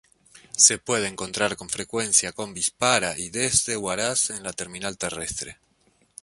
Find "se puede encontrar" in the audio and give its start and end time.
0.57-1.55